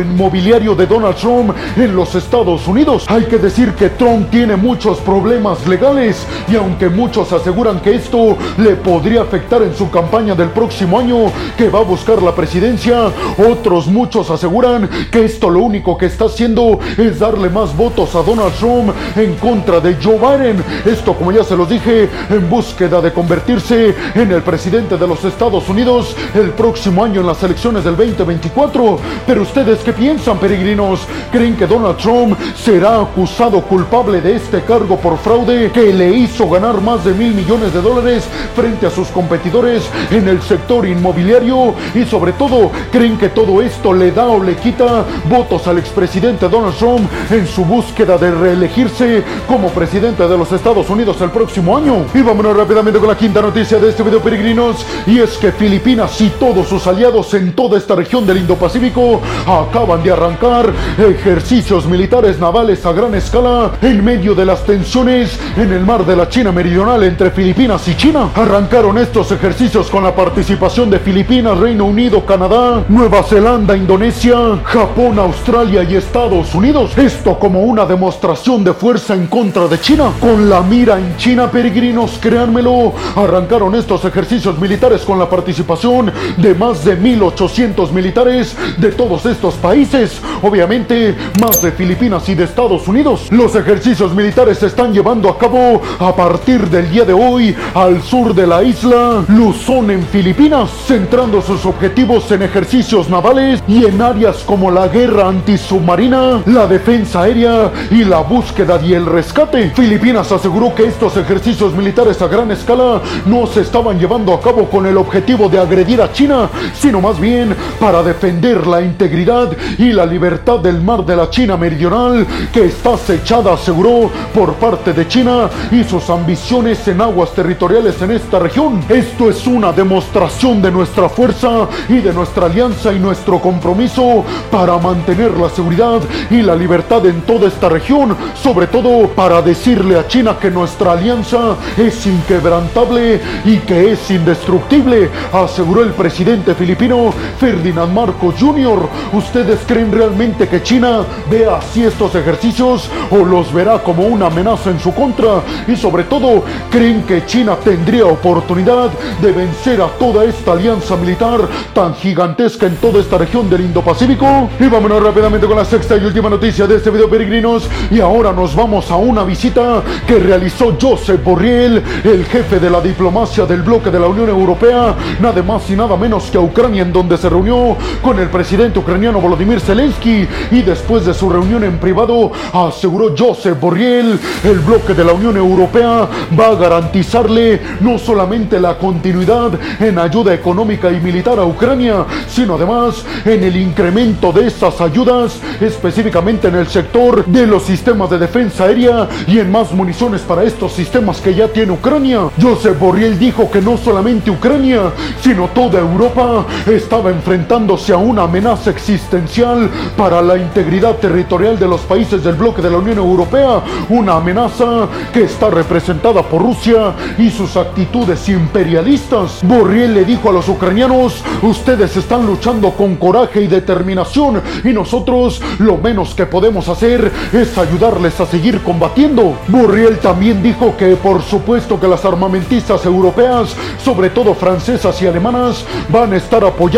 inmobiliario 0.00 0.74
de 0.74 0.86
Donald 0.86 1.16
Trump 1.16 1.54
en 1.76 1.94
los 1.94 2.14
Estados 2.14 2.66
Unidos. 2.66 3.04
Hay 3.06 3.24
que 3.24 3.36
decir 3.36 3.74
que 3.74 3.90
Trump 3.90 4.30
tiene 4.30 4.56
muchos 4.56 4.96
problemas 5.00 5.66
legales 5.66 6.26
y 6.48 6.56
aunque 6.56 6.88
muchos 6.88 7.30
aseguran 7.34 7.80
que 7.80 7.94
esto 7.94 8.38
le 8.56 8.76
podría 8.76 9.20
afectar 9.20 9.62
en 9.62 9.74
su 9.74 9.90
campaña 9.90 10.34
del 10.34 10.48
próximo 10.48 10.98
año 10.98 11.26
que 11.58 11.68
va 11.68 11.80
a 11.80 11.82
buscar 11.82 12.22
la 12.22 12.34
presidencia, 12.34 13.12
otros 13.36 13.88
muchos 13.88 14.30
aseguran 14.30 14.88
que 15.10 15.26
esto 15.26 15.50
lo 15.50 15.60
único 15.60 15.98
que 15.98 16.06
está 16.06 16.24
haciendo 16.24 16.80
es 16.96 17.18
darle 17.18 17.50
más 17.50 17.76
votos 17.76 18.14
a 18.14 18.22
Donald 18.22 18.54
Trump 18.54 18.94
en 19.16 19.34
contra 19.34 19.80
de 19.80 19.98
Joe 20.02 20.16
Biden. 20.16 20.64
Esto, 20.86 21.12
como 21.12 21.30
ya 21.30 21.44
se 21.44 21.56
los 21.56 21.68
dije, 21.68 22.08
en 22.30 22.48
búsqueda 22.48 23.02
de 23.02 23.12
convertirse 23.12 23.94
en 24.14 24.32
el 24.32 24.40
presidente 24.42 24.96
de 24.96 25.06
los 25.06 25.22
Estados 25.26 25.68
Unidos 25.68 26.16
el 26.34 26.52
próximo 26.52 27.04
año 27.04 27.20
en 27.20 27.26
las 27.26 27.42
elecciones 27.42 27.49
del 27.50 27.96
2024. 27.96 28.98
Pero 29.26 29.42
ustedes 29.42 29.80
qué 29.80 29.92
piensan, 29.92 30.38
peregrinos? 30.38 31.00
¿Creen 31.32 31.56
que 31.56 31.66
Donald 31.66 31.96
Trump 31.96 32.38
será 32.56 33.00
acusado 33.00 33.60
culpable 33.62 34.20
de 34.20 34.36
este 34.36 34.62
cargo 34.62 34.96
por 34.96 35.18
fraude 35.18 35.72
que 35.72 35.92
le 35.92 36.10
hizo 36.10 36.48
ganar 36.48 36.80
más 36.80 37.04
de 37.04 37.12
mil 37.12 37.34
millones 37.34 37.74
de 37.74 37.82
dólares 37.82 38.28
frente 38.54 38.86
a 38.86 38.90
sus 38.90 39.08
competidores 39.08 39.82
en 40.12 40.28
el 40.28 40.40
sector 40.42 40.86
inmobiliario? 40.86 41.74
Y 41.92 42.04
sobre 42.04 42.32
todo, 42.32 42.70
¿creen 42.92 43.18
que 43.18 43.30
todo 43.30 43.60
esto 43.60 43.92
le 43.92 44.12
da 44.12 44.28
o 44.28 44.42
le 44.42 44.54
quita 44.54 45.04
votos 45.28 45.66
al 45.66 45.78
expresidente 45.78 46.48
Donald 46.48 46.76
Trump 46.76 47.10
en 47.30 47.48
su 47.48 47.64
búsqueda 47.64 48.16
de 48.16 48.30
reelegirse 48.30 49.24
como 49.48 49.70
presidente 49.70 50.26
de 50.28 50.38
los 50.38 50.52
Estados 50.52 50.88
Unidos 50.88 51.20
el 51.20 51.30
próximo 51.30 51.76
año? 51.76 52.06
Y 52.14 52.22
vámonos 52.22 52.56
rápidamente 52.56 53.00
con 53.00 53.08
la 53.08 53.16
quinta 53.16 53.42
noticia 53.42 53.78
de 53.78 53.90
este 53.90 54.04
video, 54.04 54.20
peregrinos. 54.20 54.86
Y 55.06 55.18
es 55.18 55.36
que 55.36 55.50
Filipinas 55.50 56.20
y 56.20 56.28
todos 56.38 56.68
sus 56.68 56.86
aliados 56.86 57.34
en 57.40 57.52
toda 57.54 57.78
esta 57.78 57.96
región 57.96 58.26
del 58.26 58.36
Indo-Pacífico 58.36 59.20
acaban 59.46 60.02
de 60.02 60.12
arrancar 60.12 60.70
ejercicios 60.98 61.86
militares 61.86 62.38
navales 62.38 62.84
a 62.84 62.92
gran 62.92 63.14
escala 63.14 63.72
en 63.80 64.04
medio 64.04 64.34
de 64.34 64.44
las 64.44 64.64
tensiones 64.64 65.40
en 65.56 65.72
el 65.72 65.84
mar 65.84 66.04
de 66.04 66.16
la 66.16 66.28
China 66.28 66.52
Meridional 66.52 67.02
entre 67.02 67.30
Filipinas 67.30 67.88
y 67.88 67.96
China. 67.96 68.28
Arrancaron 68.34 68.98
estos 68.98 69.32
ejercicios 69.32 69.88
con 69.88 70.04
la 70.04 70.14
participación 70.14 70.90
de 70.90 70.98
Filipinas, 70.98 71.58
Reino 71.58 71.86
Unido, 71.86 72.26
Canadá, 72.26 72.84
Nueva 72.88 73.22
Zelanda, 73.22 73.74
Indonesia, 73.74 74.36
Japón, 74.64 75.18
Australia 75.18 75.82
y 75.82 75.96
Estados 75.96 76.54
Unidos. 76.54 76.96
Esto 76.98 77.38
como 77.38 77.62
una 77.62 77.86
demostración 77.86 78.62
de 78.62 78.74
fuerza 78.74 79.14
en 79.14 79.26
contra 79.28 79.66
de 79.66 79.80
China. 79.80 80.12
Con 80.20 80.50
la 80.50 80.60
mira 80.60 80.98
en 80.98 81.16
China, 81.16 81.50
peregrinos, 81.50 82.18
créanmelo, 82.20 82.92
arrancaron 83.16 83.74
estos 83.74 84.04
ejercicios 84.04 84.58
militares 84.58 85.02
con 85.02 85.18
la 85.18 85.28
participación 85.28 86.12
de 86.36 86.54
más 86.54 86.84
de 86.84 86.96
1800 87.30 87.92
militares 87.92 88.56
de 88.78 88.90
todos 88.90 89.24
estos 89.26 89.54
países. 89.54 90.20
Obviamente, 90.42 91.14
más 91.40 91.62
de 91.62 91.70
Filipinas 91.70 92.28
y 92.28 92.34
de 92.34 92.44
Estados 92.44 92.88
Unidos. 92.88 93.28
Los 93.30 93.54
ejercicios 93.54 94.14
militares 94.14 94.58
se 94.58 94.66
están 94.66 94.92
llevando 94.92 95.28
a 95.28 95.38
cabo 95.38 95.80
a 95.98 96.14
partir 96.14 96.68
del 96.68 96.90
día 96.90 97.04
de 97.04 97.12
hoy 97.12 97.54
al 97.74 98.02
sur 98.02 98.34
de 98.34 98.46
la 98.46 98.62
isla 98.62 99.24
Luzón 99.28 99.90
en 99.90 100.02
Filipinas, 100.04 100.70
centrando 100.86 101.40
sus 101.40 101.64
objetivos 101.66 102.30
en 102.32 102.42
ejercicios 102.42 103.08
navales 103.08 103.62
y 103.68 103.84
en 103.84 104.00
áreas 104.00 104.38
como 104.38 104.70
la 104.70 104.88
guerra 104.88 105.28
antisubmarina, 105.28 106.42
la 106.46 106.66
defensa 106.66 107.22
aérea 107.22 107.70
y 107.90 108.04
la 108.04 108.20
búsqueda 108.20 108.80
y 108.82 108.94
el 108.94 109.06
rescate. 109.06 109.70
Filipinas 109.70 110.32
aseguró 110.32 110.74
que 110.74 110.84
estos 110.84 111.16
ejercicios 111.16 111.74
militares 111.74 112.20
a 112.22 112.28
gran 112.28 112.50
escala 112.50 113.00
no 113.26 113.46
se 113.46 113.60
estaban 113.60 113.98
llevando 113.98 114.32
a 114.32 114.40
cabo 114.40 114.68
con 114.68 114.86
el 114.86 114.96
objetivo 114.96 115.48
de 115.48 115.58
agredir 115.58 116.02
a 116.02 116.12
China, 116.12 116.48
sino 116.74 117.00
más 117.00 117.19
bien 117.20 117.54
para 117.78 118.02
defender 118.02 118.66
la 118.66 118.80
integridad 118.80 119.56
y 119.78 119.92
la 119.92 120.06
libertad 120.06 120.58
del 120.58 120.80
mar 120.80 121.04
de 121.04 121.16
la 121.16 121.30
China 121.30 121.56
meridional 121.56 122.26
que 122.52 122.64
está 122.64 122.94
acechada, 122.94 123.54
aseguró, 123.54 124.10
por 124.34 124.54
parte 124.54 124.92
de 124.92 125.06
China 125.06 125.48
y 125.70 125.84
sus 125.84 126.08
ambiciones 126.10 126.86
en 126.88 127.00
aguas 127.00 127.32
territoriales 127.32 128.00
en 128.02 128.12
esta 128.12 128.38
región. 128.38 128.80
Esto 128.88 129.30
es 129.30 129.46
una 129.46 129.72
demostración 129.72 130.62
de 130.62 130.70
nuestra 130.70 131.08
fuerza 131.08 131.68
y 131.88 131.98
de 131.98 132.12
nuestra 132.12 132.46
alianza 132.46 132.92
y 132.92 132.98
nuestro 132.98 133.40
compromiso 133.40 134.24
para 134.50 134.78
mantener 134.78 135.36
la 135.36 135.48
seguridad 135.48 136.00
y 136.30 136.42
la 136.42 136.54
libertad 136.54 137.04
en 137.06 137.22
toda 137.22 137.48
esta 137.48 137.68
región, 137.68 138.16
sobre 138.42 138.66
todo 138.66 139.08
para 139.08 139.42
decirle 139.42 139.98
a 139.98 140.06
China 140.06 140.36
que 140.40 140.50
nuestra 140.50 140.92
alianza 140.92 141.56
es 141.76 142.06
inquebrantable 142.06 143.20
y 143.44 143.58
que 143.58 143.92
es 143.92 144.10
indestructible, 144.10 145.10
aseguró 145.32 145.82
el 145.82 145.90
presidente 145.90 146.54
filipino 146.54 146.99
Ferdinand 147.38 147.92
Marcos 147.92 148.34
Jr. 148.38 148.88
¿Ustedes 149.12 149.60
creen 149.66 149.92
realmente 149.92 150.48
que 150.48 150.62
China 150.62 151.02
vea 151.30 151.56
así 151.56 151.84
estos 151.84 152.14
ejercicios 152.14 152.90
o 153.10 153.24
los 153.24 153.52
verá 153.52 153.78
como 153.78 154.04
una 154.04 154.26
amenaza 154.26 154.70
en 154.70 154.78
su 154.80 154.94
contra? 154.94 155.42
Y 155.66 155.76
sobre 155.76 156.04
todo, 156.04 156.44
¿creen 156.70 157.02
que 157.02 157.24
China 157.26 157.56
tendría 157.62 158.06
oportunidad 158.06 158.90
de 159.20 159.32
vencer 159.32 159.80
a 159.80 159.86
toda 159.86 160.24
esta 160.24 160.52
alianza 160.52 160.96
militar 160.96 161.40
tan 161.74 161.94
gigantesca 161.94 162.66
en 162.66 162.76
toda 162.76 163.00
esta 163.00 163.18
región 163.18 163.48
del 163.48 163.62
Indo-Pacífico? 163.62 164.48
Y 164.58 164.66
vámonos 164.66 165.02
rápidamente 165.02 165.46
con 165.46 165.56
la 165.56 165.64
sexta 165.64 165.96
y 165.96 166.04
última 166.04 166.28
noticia 166.28 166.66
de 166.66 166.76
este 166.76 166.90
video, 166.90 167.08
peregrinos. 167.08 167.68
Y 167.90 168.00
ahora 168.00 168.32
nos 168.32 168.54
vamos 168.54 168.90
a 168.90 168.96
una 168.96 169.24
visita 169.24 169.82
que 170.06 170.18
realizó 170.18 170.76
Josep 170.80 171.22
Borrell, 171.24 171.82
el 172.04 172.24
jefe 172.26 172.58
de 172.58 172.70
la 172.70 172.80
diplomacia 172.80 173.46
del 173.46 173.62
bloque 173.62 173.90
de 173.90 173.98
la 173.98 174.06
Unión 174.06 174.28
Europea, 174.28 174.94
nada 175.20 175.42
más 175.42 175.68
y 175.70 175.76
nada 175.76 175.96
menos 175.96 176.30
que 176.30 176.38
a 176.38 176.40
Ucrania, 176.40 176.82
donde 176.92 177.16
se 177.16 177.28
reunió 177.28 177.76
con 178.02 178.18
el 178.18 178.28
presidente 178.28 178.78
ucraniano 178.78 179.20
Volodymyr 179.20 179.60
Zelensky. 179.60 180.26
Y 180.50 180.62
después 180.62 181.06
de 181.06 181.14
su 181.14 181.28
reunión 181.28 181.64
en 181.64 181.78
privado, 181.78 182.32
aseguró 182.52 183.14
Josep 183.16 183.60
Borrell, 183.60 184.18
el 184.44 184.58
bloque 184.60 184.94
de 184.94 185.04
la 185.04 185.12
Unión 185.12 185.36
Europea 185.36 186.08
va 186.38 186.48
a 186.48 186.54
garantizarle 186.54 187.60
no 187.80 187.98
solamente 187.98 188.60
la 188.60 188.78
continuidad 188.78 189.52
en 189.80 189.98
ayuda 189.98 190.34
económica 190.34 190.90
y 190.90 191.00
militar 191.00 191.38
a 191.38 191.44
Ucrania, 191.44 192.04
sino 192.28 192.54
además 192.54 193.04
en 193.24 193.44
el 193.44 193.56
incremento 193.56 194.32
de 194.32 194.46
estas 194.46 194.80
ayudas, 194.80 195.38
específicamente 195.60 196.48
en 196.48 196.56
el 196.56 196.66
sector 196.66 197.24
de 197.26 197.46
los 197.46 197.64
sistemas 197.64 198.10
de 198.10 198.18
defensa 198.18 198.64
aérea 198.64 199.08
y 199.26 199.38
en 199.38 199.50
más 199.50 199.72
municiones 199.72 200.22
para 200.22 200.44
estos 200.44 200.72
sistemas 200.72 201.20
que 201.20 201.34
ya 201.34 201.48
tiene 201.48 201.72
Ucrania. 201.72 202.28
Josep 202.40 202.78
Borrell 202.78 203.18
dijo 203.18 203.50
que 203.50 203.60
no 203.60 203.76
solamente 203.76 204.30
Ucrania, 204.30 204.92
sino 205.22 205.48
toda 205.48 205.80
Europa 205.80 206.46
estaba 206.80 207.10
enfrentándose 207.10 207.92
a 207.92 207.98
una 207.98 208.22
amenaza 208.22 208.70
existencial 208.70 209.68
para 209.98 210.22
la 210.22 210.38
integridad 210.38 210.96
territorial 210.96 211.58
de 211.58 211.68
los 211.68 211.82
países 211.82 212.24
del 212.24 212.36
bloque 212.36 212.62
de 212.62 212.70
la 212.70 212.78
Unión 212.78 212.96
Europea, 212.98 213.62
una 213.90 214.14
amenaza 214.14 214.88
que 215.12 215.24
está 215.24 215.50
representada 215.50 216.22
por 216.22 216.42
Rusia 216.42 216.94
y 217.18 217.30
sus 217.30 217.56
actitudes 217.56 218.26
imperialistas. 218.30 219.40
Borrell 219.42 219.92
le 219.92 220.04
dijo 220.06 220.30
a 220.30 220.32
los 220.32 220.48
ucranianos, 220.48 221.22
ustedes 221.42 221.96
están 221.98 222.26
luchando 222.26 222.70
con 222.70 222.96
coraje 222.96 223.42
y 223.42 223.46
determinación 223.46 224.40
y 224.64 224.68
nosotros 224.68 225.42
lo 225.58 225.76
menos 225.76 226.14
que 226.14 226.24
podemos 226.24 226.68
hacer 226.68 227.12
es 227.32 227.58
ayudarles 227.58 228.18
a 228.20 228.26
seguir 228.26 228.62
combatiendo. 228.62 229.36
Borrell 229.48 229.98
también 229.98 230.42
dijo 230.42 230.76
que 230.78 230.96
por 230.96 231.22
supuesto 231.22 231.78
que 231.78 231.88
las 231.88 232.06
armamentistas 232.06 232.86
europeas, 232.86 233.54
sobre 233.84 234.08
todo 234.08 234.34
francesas 234.34 235.00
y 235.02 235.06
alemanas, 235.06 235.64
van 235.90 236.14
a 236.14 236.16
estar 236.16 236.42
apoyando 236.42 236.69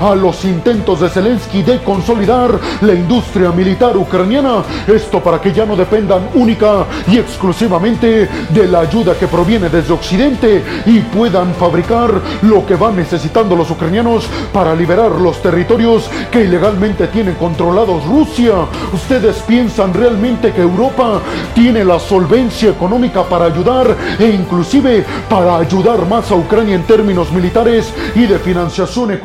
a 0.00 0.14
los 0.14 0.44
intentos 0.44 1.00
de 1.00 1.08
Zelensky 1.08 1.62
de 1.62 1.78
consolidar 1.78 2.60
la 2.82 2.92
industria 2.92 3.50
militar 3.50 3.96
ucraniana. 3.96 4.62
Esto 4.86 5.20
para 5.20 5.40
que 5.40 5.52
ya 5.52 5.64
no 5.64 5.74
dependan 5.74 6.28
única 6.34 6.84
y 7.08 7.16
exclusivamente 7.16 8.28
de 8.50 8.68
la 8.68 8.80
ayuda 8.80 9.14
que 9.14 9.26
proviene 9.26 9.70
desde 9.70 9.94
Occidente 9.94 10.62
y 10.84 11.00
puedan 11.00 11.54
fabricar 11.54 12.12
lo 12.42 12.66
que 12.66 12.74
van 12.74 12.96
necesitando 12.96 13.56
los 13.56 13.70
ucranianos 13.70 14.28
para 14.52 14.74
liberar 14.74 15.12
los 15.12 15.40
territorios 15.40 16.10
que 16.30 16.44
ilegalmente 16.44 17.06
tiene 17.06 17.32
controlados 17.34 18.04
Rusia. 18.04 18.52
¿Ustedes 18.92 19.36
piensan 19.46 19.94
realmente 19.94 20.52
que 20.52 20.60
Europa 20.60 21.20
tiene 21.54 21.86
la 21.86 21.98
solvencia 21.98 22.68
económica 22.68 23.22
para 23.22 23.46
ayudar 23.46 23.96
e 24.18 24.26
inclusive 24.26 25.06
para 25.30 25.56
ayudar 25.56 26.06
más 26.06 26.30
a 26.30 26.34
Ucrania 26.34 26.74
en 26.74 26.82
términos 26.82 27.32
militares 27.32 27.92
y 28.14 28.26
de 28.26 28.38
financiación 28.38 29.10
económica? 29.10 29.21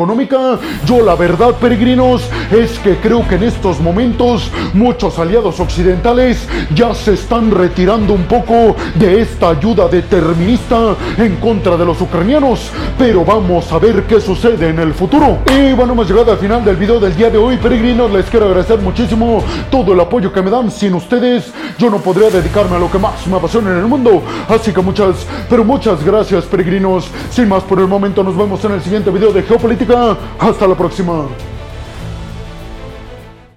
Yo 0.86 1.02
la 1.04 1.16
verdad, 1.16 1.56
peregrinos, 1.56 2.30
es 2.52 2.78
que 2.80 2.98
creo 2.98 3.28
que 3.28 3.36
en 3.36 3.44
estos 3.44 3.80
momentos 3.80 4.52
muchos 4.74 5.18
aliados 5.18 5.60
occidentales 5.60 6.48
ya 6.76 6.94
se 6.94 7.14
están 7.14 7.50
retirando 7.50 8.14
un 8.14 8.24
poco 8.24 8.76
de 8.96 9.22
esta 9.22 9.50
ayuda 9.50 9.88
determinista 9.88 10.96
en 11.18 11.38
contra 11.38 11.78
de 11.78 11.86
los 11.86 12.00
ucranianos. 12.00 12.70
Pero 12.98 13.26
vamos 13.26 13.72
a 13.72 13.80
ver 13.80 14.04
qué 14.04 14.22
sucede 14.22 14.70
en 14.70 14.80
el 14.80 14.94
futuro. 14.94 15.40
Y 15.52 15.74
bueno, 15.74 15.94
hemos 15.94 16.08
llegado 16.08 16.32
al 16.32 16.38
final 16.38 16.64
del 16.64 16.76
video 16.76 17.00
del 17.00 17.16
día 17.16 17.30
de 17.30 17.38
hoy, 17.38 17.58
peregrinos. 17.58 18.12
Les 18.12 18.26
quiero 18.26 18.46
agradecer 18.46 18.80
muchísimo 18.80 19.44
todo 19.72 19.94
el 19.94 20.00
apoyo 20.00 20.32
que 20.32 20.42
me 20.42 20.52
dan. 20.52 20.70
Sin 20.70 20.94
ustedes, 20.94 21.52
yo 21.80 21.90
no 21.90 21.98
podría 21.98 22.30
dedicarme 22.30 22.76
a 22.76 22.80
lo 22.80 22.92
que 22.92 23.00
más 23.00 23.26
me 23.26 23.38
apasiona 23.38 23.72
en 23.72 23.78
el 23.78 23.88
mundo. 23.88 24.22
Así 24.48 24.72
que 24.72 24.82
muchas, 24.82 25.26
pero 25.50 25.64
muchas 25.64 26.04
gracias, 26.04 26.46
peregrinos. 26.46 27.10
Sin 27.32 27.50
más 27.50 27.64
por 27.64 27.80
el 27.80 27.88
momento, 27.88 28.24
nos 28.24 28.38
vemos 28.38 28.64
en 28.64 28.74
el 28.74 28.82
siguiente 28.82 29.10
video 29.10 29.32
de 29.34 29.42
Geopolítica. 29.44 29.87
Hasta 30.40 30.68
la 30.68 30.76
próxima. 30.76 31.28